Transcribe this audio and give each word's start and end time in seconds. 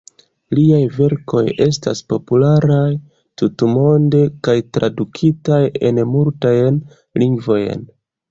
Liaj 0.57 0.77
verkoj 0.93 1.41
estas 1.65 1.99
popularaj 2.13 2.87
tutmonde 3.41 4.23
kaj 4.47 4.57
tradukitaj 4.77 5.61
en 5.91 6.03
multajn 6.17 6.83
lingvojn. 7.25 7.87